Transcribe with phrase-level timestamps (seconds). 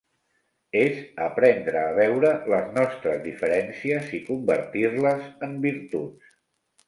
[0.83, 6.35] És aprendre a veure les nostres diferències i convertir-les en virtuts.